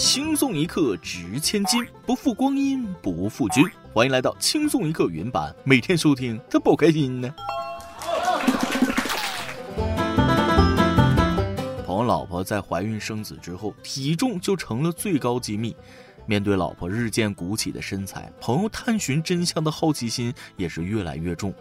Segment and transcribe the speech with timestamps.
[0.00, 3.68] 轻松一刻值千金，不负光阴不负君。
[3.92, 7.34] 欢迎来到轻松一刻云版，每天收听，他不开心呢。
[11.84, 15.74] 朋友老婆在怀孕生子之后，体重就成了最高机密。
[16.26, 21.52] 面对老婆日渐鼓起的身材，朋友探寻真相的好奇心也是越来越重。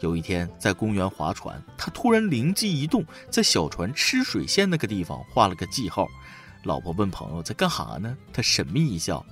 [0.00, 6.06] 有一天在公园划船，他突然灵机一动，在小船吃水线那个地方画了个记号。
[6.64, 8.16] 老婆问朋友在干哈呢？
[8.32, 9.24] 他神秘一笑：“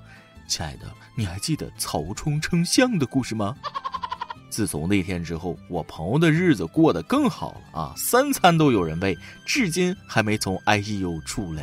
[0.49, 3.55] 亲爱的，你还记得曹冲称象的故事吗？”
[4.49, 11.63] 自从那天之后，我朋友的日子过得更好了啊，三餐都有人喂，至今还没从 ICU 出来。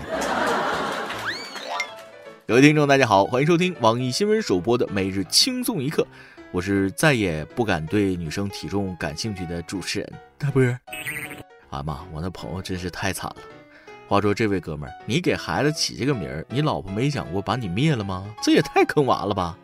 [2.45, 6.05] 各位听众，大家好，欢迎收听网易新闻首播的每日轻松一刻。
[6.52, 10.61] 我是再也不敢对女生体重感兴趣的主持人大波。
[11.72, 13.38] 啊妈，我那朋友真是太惨了。
[14.07, 18.25] 话说这位哥们儿，你给孩子起这个名儿，你老婆没想过把你灭了吗？
[18.44, 19.58] 这也太坑娃了吧！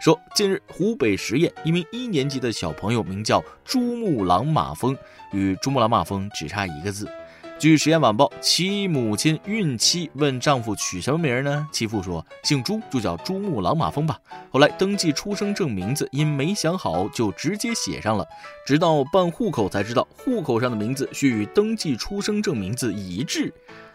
[0.00, 4.96] 说近日湖北十堰一名一年级的小朋友名叫珠穆朗玛峰，
[5.32, 7.08] 与珠穆朗玛峰只差一个字。
[7.56, 11.66] 据《实验晚报》，其母亲孕期问丈夫取什么名呢？
[11.72, 14.18] 其父说姓朱，就叫珠穆朗玛峰吧。
[14.50, 18.26] 后来登记出生证名字，因没想好就直接写上了。
[18.66, 23.52] 直到办户口才知道，户口上的名字需与登记出生证名字一致。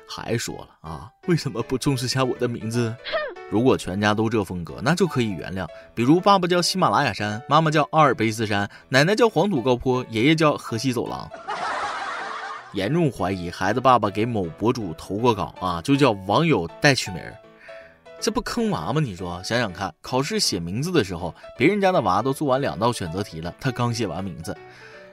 [0.07, 2.95] 还说了啊，为什么不重视下我的名字？
[3.52, 5.67] 如果全家都这风格，那就可以原谅。
[5.93, 11.30] 比如爸爸叫喜马拉雅山，妈妈叫阿尔卑斯山，奶奶叫黄土高坡，爷爷叫河西走廊。
[12.73, 17.36] 严重怀疑孩子爸爸给某博主投过稿啊，就叫网友代取名儿，
[18.20, 19.02] 这不坑娃吗？
[19.02, 24.56] 你说想想看，考试写名字的时候，别人家的娃都做完两道选择题了，他刚写完名字，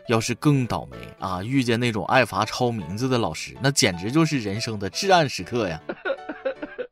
[0.09, 5.81] 要是更倒霉啊，遇见那种爱罚抄名字的老师，那简直就是人生的至暗时刻呀。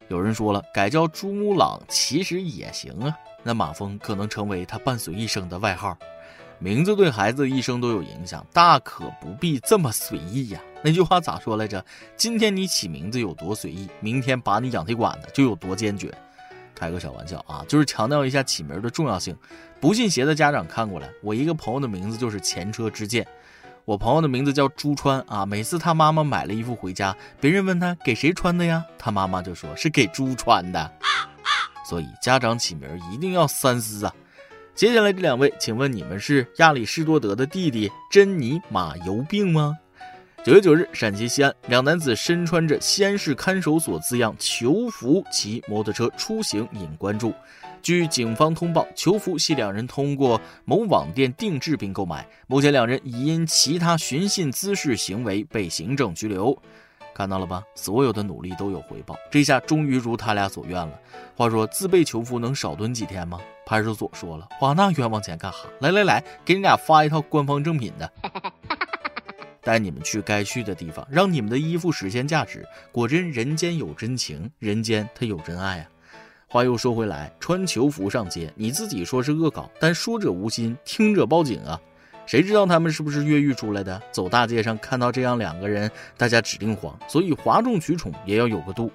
[0.09, 5.97] 有人说了，改叫珠穆朗其实也行啊，那马蜂可能成为他伴随一生的外号。
[6.65, 10.59] 名字对孩子一生都有影响，大可不必这么随意呀。
[10.83, 11.85] 那句话咋说来着？
[12.17, 16.11] 今天你起名字有多随意，明天拔你养腿管子就有多坚决。
[16.75, 19.37] 开个小玩笑啊，就是强调一下起名的重要性。
[19.79, 23.27] 不信邪的家长看过来，我一个朋友的名字就是前车之鉴。
[23.85, 30.91] 我朋友的名字叫朱川啊，每次他妈妈买了衣服回家，别人问他给谁穿的呀，他妈妈就说是给猪穿的。
[31.87, 34.15] 所以家长起名一定要三思啊。
[34.75, 39.73] 接下来这两位，请问你们是亚里士多德的弟弟珍妮马油病吗？
[40.45, 47.33] 九月九日，陕西西安两男子身穿着西安市看守所字样囚服骑摩托车出行引关注。
[47.83, 56.61] 据警方通报，囚服系两人通过某网店定制并购买，目前两人已因其他寻衅滋事行为被行政拘留。
[57.15, 60.99] 看到了吧，所有的努力都有回报，这下终于如他俩所愿了。
[61.37, 63.41] 话说自备囚服能少蹲几天吗？
[63.65, 65.67] 派出所说了，花那冤枉钱干哈？
[65.81, 68.13] 来来来，给你俩发一套官方正品的，
[69.63, 72.67] 带你们去该去的地方，让你们的衣服实现价值。
[72.93, 75.89] 果真人间有真情，人间他有真爱啊！
[76.47, 81.81] 话又说回来，穿囚服上街，你自己说是恶搞，但说者无心，听者报警啊！
[82.27, 84.01] 谁知道他们是不是越狱出来的？
[84.11, 86.99] 走大街上看到这样两个人，大家指定慌。
[87.07, 88.91] 所以哗众取宠也要有个度。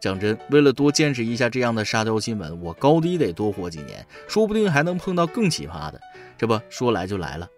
[0.00, 6.00] 讲真，为了多见识一下这样的沙雕新闻，我高低得多活几年，说不定还能碰到更奇葩的。
[6.36, 7.48] 这不说来就来了。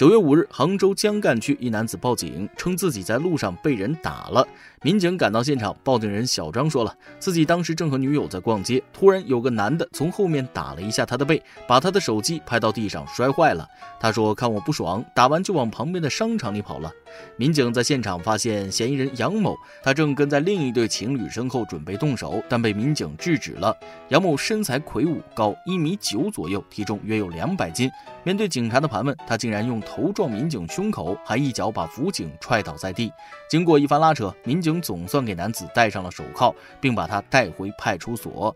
[0.00, 4.48] 九月五日，杭州江干区一男子报警称自己在路上被人打了。
[4.80, 13.68] 民警赶到现场，报警人小张说了，自己当时正和女友在逛街，突然有个男的从后面打了一下他的背，把他的手机拍到地上摔坏了。
[14.00, 16.90] 他说看我不爽，打完就往旁边的商场里跑了。
[17.36, 23.76] 民警在现场发现嫌疑人杨某，他正跟在另一对情侣身后准备动手，但被民警制止了。
[24.08, 27.90] 杨某身材魁梧，高一米九左右，体重约有两百斤。
[28.24, 33.12] 面对警察的盘问，他竟然用头撞民警胸口，还一脚把辅警踹倒在地。
[33.48, 34.70] 经过一番拉扯，民警。
[34.80, 38.54] 总算给男子戴上了手铐，并把他带回派出所。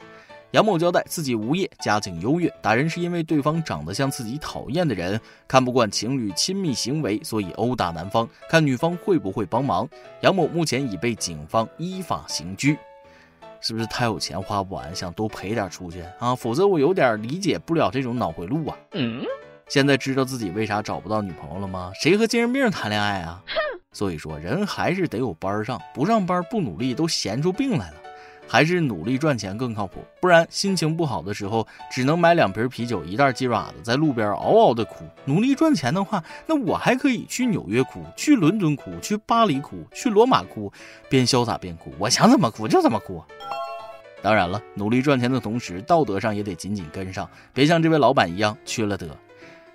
[0.52, 9.88] 杨某交代自己无业，家境优越，打人是因为对方长得像自己讨厌的人，看不惯情侣亲密行为，所以殴打男方，看女方会不会帮忙。
[10.20, 12.78] 杨某目前已被警方依法刑拘。
[13.60, 16.34] 是不是太有钱花不完，想多赔点出去啊？
[16.34, 18.76] 否则我有点理解不了这种脑回路啊。
[18.92, 19.24] 嗯，
[19.68, 21.90] 现在知道自己为啥找不到女朋友了吗？
[22.00, 23.42] 谁和精神病谈恋爱啊？
[23.92, 27.96] 所以说，人还是得有班上，不上班不努力都闲出病来了。
[28.46, 35.06] 还是努力赚钱更靠谱，不然心情不好的时候，只能买两瓶啤酒，一袋鸡爪子，在路边嗷嗷的哭。
[35.24, 40.70] 努力赚钱的话，那我还可以去纽约哭，去伦敦哭，去巴黎哭，去罗马哭，
[41.08, 43.24] 边潇洒边哭，我想怎么哭就怎么哭。
[44.20, 49.08] 当然了，努力赚钱的同时，道德上也得紧紧跟上，别像这位老板一样缺了德。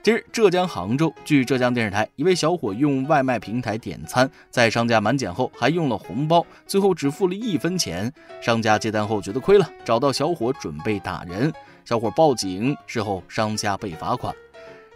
[0.01, 4.01] 今日，浙江杭州，据浙江电视台，一位小伙用外卖平台点。
[4.05, 8.11] 餐，在商家满减后还用了红包，最后只付了一分钱。
[8.39, 11.51] 商家接单后觉得亏了，找到小伙准备打人，
[11.83, 14.33] 小伙报警，事后商家被罚款。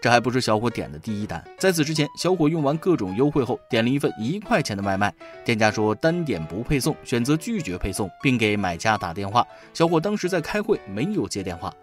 [0.02, 0.90] 这还不是小伙点。
[0.90, 3.84] 的第一单，在此之前，小伙用完各种优惠后，点。
[3.84, 5.14] 了一份一块钱的外卖，
[5.44, 6.42] 店家说单点。
[6.46, 9.46] 不配送，选择拒绝配送，并给买家打电话。
[9.74, 11.74] 小伙当时在开会，没有接电话。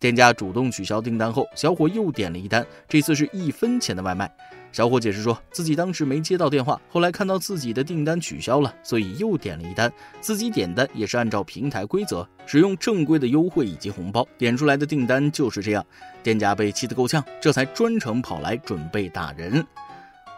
[0.00, 4.28] 店家主动取消订单后，小伙又点了一单，这次是一分钱的外卖。
[4.72, 9.92] 小伙解释说自己当时没接到电话，后来看到自己的订单取消了，所以又点了一单。
[10.20, 15.84] 自己点单也是按照平台规则，使用正规的优惠以及红包，点出来的订单就是这样。
[16.22, 19.62] 店家被气得够呛，这才专程跑来准备打人。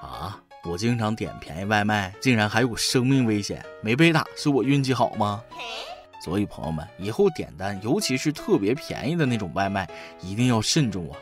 [0.00, 0.40] 啊！
[0.64, 5.40] 我经常点便宜外卖，竟然还有生命危险，没被打是我运气好吗？
[6.22, 9.88] 所以朋友们，以后点单，尤其是特别便宜的那种外卖，
[10.20, 11.18] 一定要慎重啊！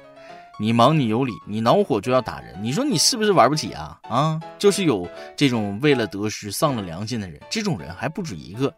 [0.58, 3.99] 你忙你有理，你恼火就要打人，你说你是不是玩不起啊？
[4.02, 8.75] 啊，就是有这种为了得失丧了良心的人，这种人还不止一个。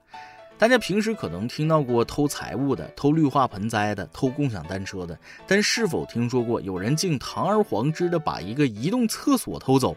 [0.56, 9.96] 大家平时可能听到过偷财物的、偷绿化盆栽的、偷共享单车的，但是否听说过有人竟堂而皇之的把一个移动厕所偷走？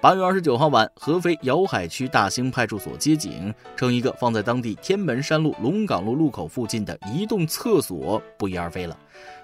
[0.00, 8.96] 八月二十九号晚，合肥瑶海区大兴派出所接警称，一个放在当地天门山路龙岗路路口附近的移动厕所不翼而飞了。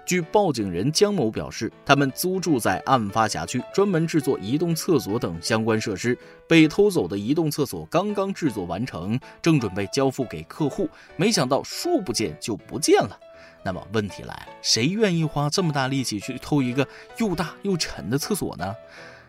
[0.05, 6.17] 据报警人江某表示，他们租住在案发辖区，专门制作移动厕所等相关设施。
[6.47, 10.87] 被偷走的移动厕所刚刚制作完成，正准备交付给客户，
[11.17, 13.19] 没想到说不见就不见了。
[13.61, 16.87] 那么问题来了，谁愿意花这么大力气去偷一个
[17.17, 18.73] 又大又沉的厕所呢？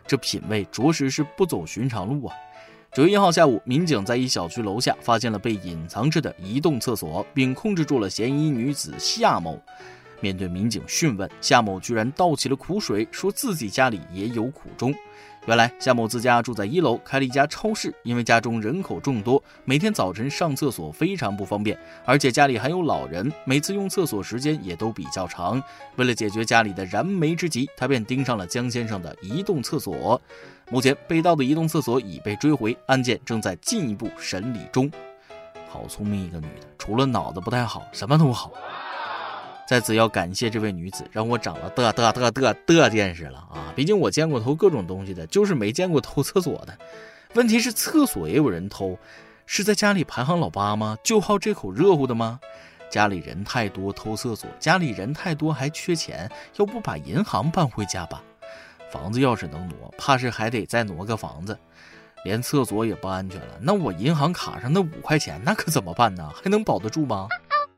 [0.07, 2.35] 这品味着实是不走寻常路啊！
[2.95, 9.61] 九月一号下午，民警在一小区楼下发现了被隐藏着的移动厕所，并控制住了嫌疑女子夏某。
[10.21, 14.95] 面对民警讯问，夏某居然倒起了苦水，说自己家里也有苦衷。
[15.47, 17.95] 原来夏某自家住在一楼，开了一家超市。
[18.03, 25.63] 因为家中人口众多，每天早晨上厕所非常不方便，而且家里还有老人，每次用厕所时间也都比较长。
[25.95, 30.21] 为了解决家里的燃眉之急，他便盯上了江先生的移动厕所。
[30.69, 34.91] 目前被盗的移动厕所已被追回，案件正在进一步审理中。
[35.69, 38.53] 好聪明一个女的，除了脑子不太好，什么都好。
[39.69, 43.73] 在此要感谢这位女子，让我长了的的的的的见识了啊！
[43.75, 46.79] 毕竟我见过偷各种东西的，就是没见过偷厕所的。
[47.35, 48.97] 问题是厕所也有人偷，
[49.45, 50.97] 是在家里排行老八吗？
[51.03, 52.39] 就好这口热乎的吗？
[52.89, 58.23] 家里人太多偷厕所，家里人太多还缺钱，要不把银行搬回家吧？
[58.93, 61.59] 房子要是能挪，怕是还得再挪个房子。
[62.25, 66.29] 连厕所也不安全了，那我银行卡上那五块钱，那可怎么办呢？
[66.35, 67.29] 还能保得住吗？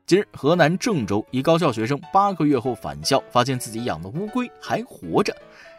[0.09, 5.31] 今日，河南郑州一高校学生八个月后返校，发现自己养的乌龟还活着。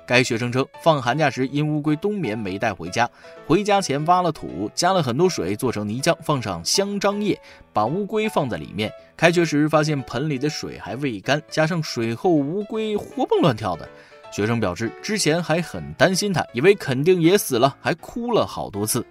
[0.06, 3.10] 该学生称，放寒假时因乌龟冬眠没带回家，
[3.44, 7.36] 回家前挖了土，加了很多水做成泥浆，放上香樟叶，
[7.72, 8.88] 把乌龟放在里面。
[9.16, 13.88] 开学时发现盆里的水还未干，加上水后乌龟活蹦乱跳的。
[14.30, 19.04] 学生表示，之前还很担心它，以为肯定也死了，还哭了好多次。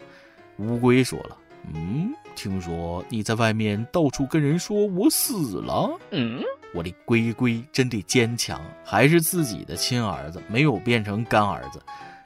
[0.60, 1.36] 乌龟说了。
[1.74, 5.90] 嗯，听说你在外面到处跟人说我死了。
[6.12, 6.42] 嗯，
[6.74, 11.82] 我的龟龟真的坚强，还是自己的亲儿子，没有变成干儿子。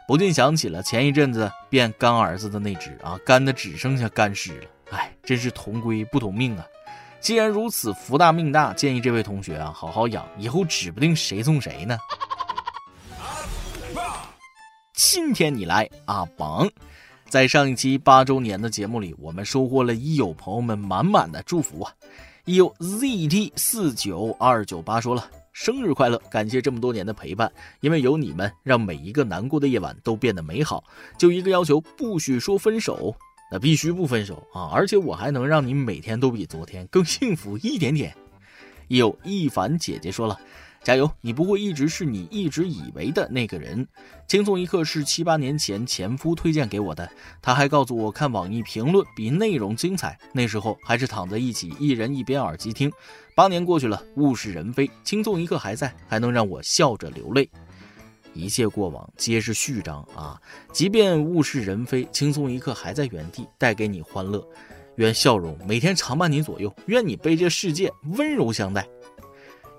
[0.07, 4.67] 不禁想起了前一阵子变干儿子的那只啊，干的只剩下干尸了。
[4.91, 6.65] 哎，真是同归不同命啊！
[7.19, 11.97] 既然如此福大命大，建议这位同学啊，好好养，以后指不定谁送谁呢。
[14.93, 16.69] 今天你来阿榜。
[17.33, 21.91] 在上一期八周年的节目里，我们收获了益友朋友们满满的祝福啊！
[22.45, 30.83] 益友 ZT 四九二九八说了：“生日快乐，感谢这么多年的陪伴，因为有你们，让每一个难过的夜晚都变得美好。
[31.17, 33.15] 就一个要求，不许说分手，
[33.51, 34.69] 那必须不分手啊！
[34.71, 38.15] 而且我还能让你每天都比昨天更幸福一点点。”
[38.89, 40.39] 益友一凡姐姐说了。
[40.83, 41.09] 加油！
[41.21, 43.87] 你不会一直是你一直以为的那个人。
[44.27, 47.09] 轻松一刻是七八年前前夫推荐给我的，
[47.41, 50.19] 他还告诉我看网易评论比内容精彩。
[50.33, 52.91] 那时候还是躺在一起，一人一边耳机听。
[53.33, 57.49] 八年过去了，物是人非，轻松一刻还在，还能让我笑着流泪。
[58.33, 60.41] 一切过往皆是序章啊！
[60.73, 64.45] 即便物是人非，轻松一刻还在原地，带给你欢乐。
[64.97, 68.85] 愿笑容每天常伴你左右，愿你被这世界温柔相待。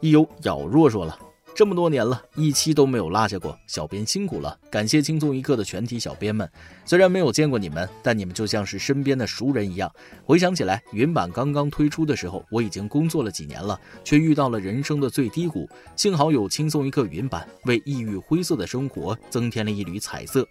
[0.04, 1.18] 一有咬弱说了，
[1.54, 6.46] 这么多年了，一期都没有落下过，小编辛苦了，感谢轻松一刻的全体小编们。
[6.84, 9.90] 虽然没有见过你们，但你们就像是身边的熟人一样。
[10.22, 15.66] 回想起来，云版刚刚推出的时候，我已经工作了几年了，却遇到了人生的最低谷。
[15.96, 20.46] 幸好有轻松一刻云版，为抑郁灰色的生活增添了一缕彩色。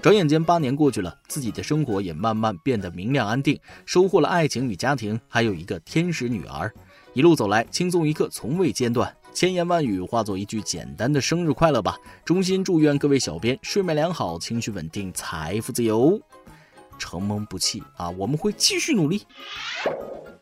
[0.00, 6.72] 转眼间八年过去了，自己的生活也慢慢变得明亮安定，收获了爱情与家庭，还有一个天使女儿。
[7.14, 9.16] 一路走来，轻松一刻从未间断。
[9.32, 11.96] 千言万语化作一句简单的生日快乐吧！
[12.24, 16.20] 衷心祝愿各位小编睡眠良好，情绪稳定，财富自由。
[16.98, 19.22] 承蒙不弃啊，我们会继续努力。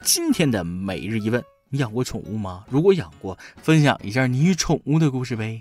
[0.00, 2.64] 今天的每日一问：你养过宠物吗？
[2.70, 5.60] 如果养过，分享一下你与宠物的故事呗。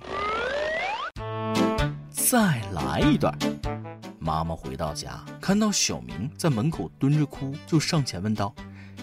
[2.09, 3.37] 再来一段。
[4.17, 8.53] 妈妈回到家，看到小明在门口蹲着哭，就上前问道：“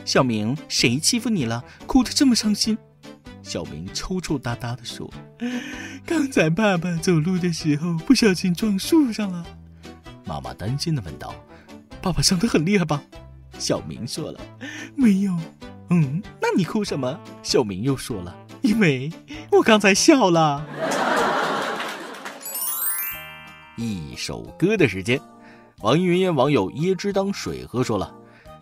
[0.08, 1.62] 小明，谁欺负你了？
[1.86, 2.78] 哭得这么伤心？”
[3.44, 5.12] 小明抽抽搭搭的说
[6.06, 9.44] ：“刚才爸爸走路的时候不小心撞树上了。”
[10.24, 11.34] 妈妈担心的问道
[12.00, 13.02] ：“爸爸伤得很厉害吧？”
[13.60, 14.40] 小明说了
[14.96, 15.36] ：“没有。”
[15.90, 17.20] 嗯，那你哭什么？
[17.42, 18.34] 小明又说了
[18.64, 19.12] ：“因为
[19.52, 20.66] 我刚才笑了。”
[23.76, 25.20] 一首歌的时间，
[25.80, 28.14] 网易云音乐网友椰汁当水喝说了。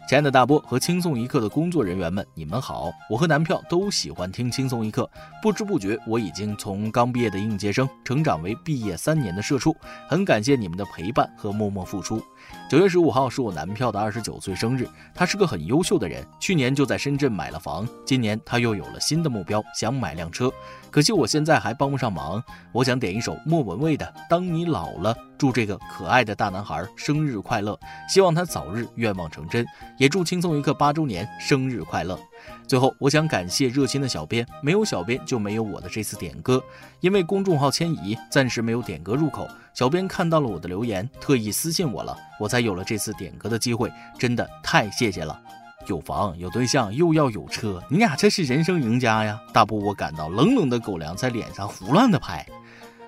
[0.08, 2.92] 亲爱的大波和轻松一刻的工作人员们，你们好！
[3.10, 5.10] 我和男票都喜欢听轻松一刻，
[5.42, 12.22] 不知不觉我已经从刚毕业的应届生成长为毕业三年的社畜，很感谢你们的陪伴和默默付出。
[12.70, 20.48] 九月十五号是我男票的二十九岁生日，他是个很优秀的人，去年就在深圳买了房，今年他又有了新的目标，想买辆车。
[20.88, 27.76] 可惜我现在还帮不上忙，我想点一首莫文蔚的《当你老了》，祝这个可爱的大男孩生日快乐，
[28.08, 29.66] 希望他早日愿望成真，
[29.99, 32.19] 也祝轻松一刻八周年生日快乐。
[32.67, 36.62] 最后，我想感谢热心的小编，没有小编就没有我的这次点歌，
[37.00, 39.49] 因为公众号迁移，暂时没有点歌入口。
[39.75, 45.41] 小编看到了我的留言，特意私信我了，我才有了这次点歌的机会，真的太谢谢了。
[45.87, 49.41] 有房有对象又要有车，你俩这是人生赢家呀！
[49.53, 52.45] 大波我感到冷冷的狗粮在脸上胡乱的拍。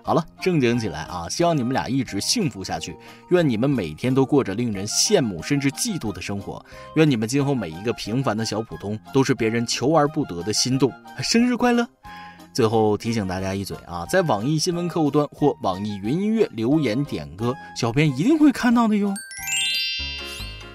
[0.08, 1.28] 好了，正经起来啊！
[1.28, 2.96] 希望你们俩一直幸福下去，
[3.28, 10.90] 愿你们每天都过着令人羡慕甚至嫉妒的生活，愿你们今后每一个平凡的小普通都是别人求而不得的心动。
[11.22, 11.86] 生日快乐！
[12.54, 19.12] 最后提醒大家一嘴啊，在网易新闻客户端或网易云音乐留言点歌，小编一定会看到的哟。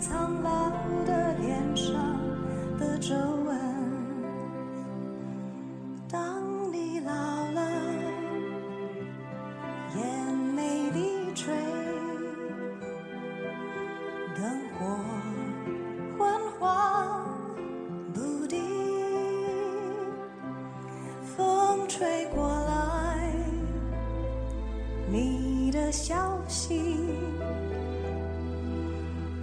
[0.00, 0.59] 苍白。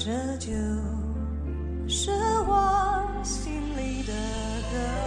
[0.07, 0.53] 这就
[1.85, 2.11] 是
[2.47, 4.13] 我心里的
[4.71, 5.06] 歌。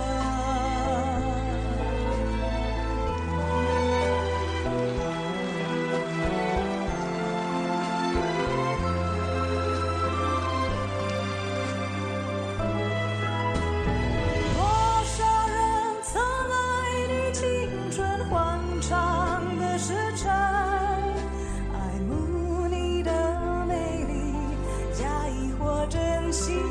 [26.32, 26.69] 珍